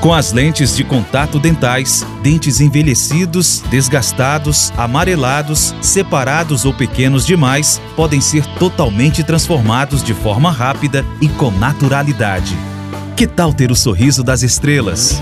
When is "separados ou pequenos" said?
5.82-7.26